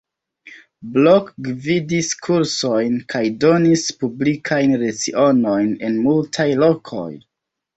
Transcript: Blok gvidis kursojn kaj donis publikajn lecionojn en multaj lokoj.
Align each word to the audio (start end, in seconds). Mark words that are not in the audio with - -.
Blok 0.95 1.27
gvidis 1.47 2.09
kursojn 2.27 2.97
kaj 3.15 3.23
donis 3.45 3.85
publikajn 4.01 4.75
lecionojn 4.85 5.71
en 5.91 6.01
multaj 6.09 6.49
lokoj. 6.65 7.09